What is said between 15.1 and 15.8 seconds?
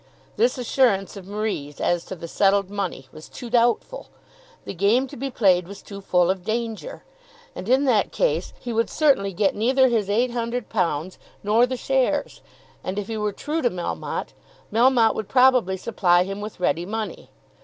would probably